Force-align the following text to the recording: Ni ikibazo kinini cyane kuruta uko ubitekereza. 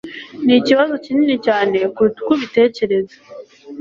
Ni 0.45 0.53
ikibazo 0.59 0.93
kinini 1.05 1.35
cyane 1.45 1.77
kuruta 1.93 2.19
uko 2.21 2.31
ubitekereza. 2.37 3.17